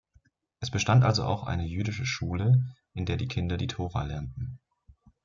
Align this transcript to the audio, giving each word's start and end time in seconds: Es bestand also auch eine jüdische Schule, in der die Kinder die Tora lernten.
Es 0.59 0.71
bestand 0.71 1.03
also 1.03 1.23
auch 1.25 1.43
eine 1.43 1.63
jüdische 1.67 2.07
Schule, 2.07 2.65
in 2.95 3.05
der 3.05 3.17
die 3.17 3.27
Kinder 3.27 3.57
die 3.57 3.67
Tora 3.67 4.01
lernten. 4.01 4.57